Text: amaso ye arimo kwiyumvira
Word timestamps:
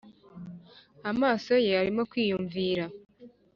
amaso 1.11 1.51
ye 1.65 1.71
arimo 1.81 2.03
kwiyumvira 2.11 2.85